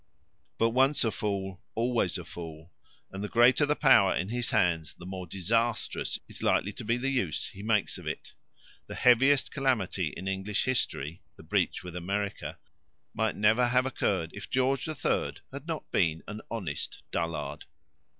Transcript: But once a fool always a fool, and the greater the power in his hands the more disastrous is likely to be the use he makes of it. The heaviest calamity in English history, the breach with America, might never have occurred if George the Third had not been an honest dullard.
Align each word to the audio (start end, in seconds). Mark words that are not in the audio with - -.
But 0.57 0.71
once 0.71 1.03
a 1.03 1.11
fool 1.11 1.61
always 1.75 2.17
a 2.17 2.25
fool, 2.25 2.71
and 3.11 3.23
the 3.23 3.29
greater 3.29 3.67
the 3.67 3.75
power 3.75 4.15
in 4.15 4.29
his 4.29 4.49
hands 4.49 4.95
the 4.95 5.05
more 5.05 5.27
disastrous 5.27 6.17
is 6.27 6.41
likely 6.41 6.73
to 6.73 6.83
be 6.83 6.97
the 6.97 7.11
use 7.11 7.49
he 7.49 7.61
makes 7.61 7.99
of 7.99 8.07
it. 8.07 8.33
The 8.87 8.95
heaviest 8.95 9.51
calamity 9.51 10.07
in 10.17 10.27
English 10.27 10.63
history, 10.63 11.21
the 11.35 11.43
breach 11.43 11.83
with 11.83 11.95
America, 11.95 12.57
might 13.13 13.35
never 13.35 13.67
have 13.67 13.85
occurred 13.85 14.31
if 14.33 14.49
George 14.49 14.85
the 14.85 14.95
Third 14.95 15.41
had 15.53 15.67
not 15.67 15.91
been 15.91 16.23
an 16.27 16.41
honest 16.49 17.03
dullard. 17.11 17.65